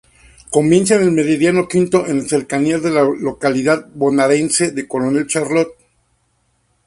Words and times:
Comienza 0.49 0.95
en 0.95 1.03
el 1.03 1.11
Meridiano 1.11 1.67
V 1.71 2.09
en 2.09 2.27
cercanías 2.27 2.81
de 2.81 2.89
la 2.89 3.03
localidad 3.03 3.87
bonaerense 3.93 4.71
de 4.71 4.87
Coronel 4.87 5.27
Charlone. 5.27 5.73